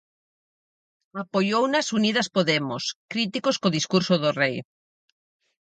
Apoiounas 1.23 1.87
Unidas 1.99 2.27
Podemos, 2.35 2.83
críticos 3.13 3.55
co 3.61 3.75
discurso 3.77 4.13
do 4.23 4.29
Rei. 4.41 4.55